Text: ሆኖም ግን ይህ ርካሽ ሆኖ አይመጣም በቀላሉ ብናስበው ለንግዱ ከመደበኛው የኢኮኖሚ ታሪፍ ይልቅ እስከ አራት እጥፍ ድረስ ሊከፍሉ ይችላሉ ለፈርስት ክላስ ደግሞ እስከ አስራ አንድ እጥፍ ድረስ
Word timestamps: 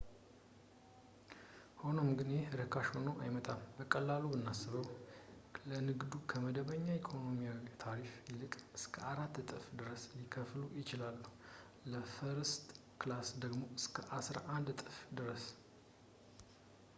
ሆኖም 1.81 2.07
ግን 2.19 2.29
ይህ 2.35 2.45
ርካሽ 2.59 2.87
ሆኖ 2.95 3.09
አይመጣም 3.23 3.59
በቀላሉ 3.77 4.23
ብናስበው 4.31 4.87
ለንግዱ 5.71 6.13
ከመደበኛው 6.33 6.89
የኢኮኖሚ 6.95 7.43
ታሪፍ 7.85 8.09
ይልቅ 8.31 8.53
እስከ 8.79 8.95
አራት 9.11 9.35
እጥፍ 9.45 9.65
ድረስ 9.81 10.05
ሊከፍሉ 10.21 10.63
ይችላሉ 10.81 11.21
ለፈርስት 11.93 12.65
ክላስ 13.03 13.31
ደግሞ 13.45 13.61
እስከ 13.81 14.07
አስራ 14.21 14.39
አንድ 14.57 14.69
እጥፍ 14.75 14.95
ድረስ 15.19 15.45